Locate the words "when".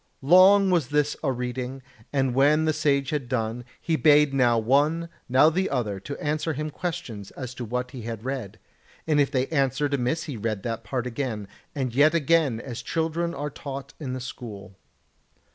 2.33-2.65